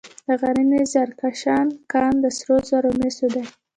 د 0.27 0.29
غزني 0.41 0.77
د 0.81 0.85
زرکشان 0.93 1.67
کان 1.91 2.13
د 2.23 2.25
سرو 2.37 2.57
زرو 2.69 2.89
او 2.91 2.97
مسو 2.99 3.27
دی. 3.33 3.43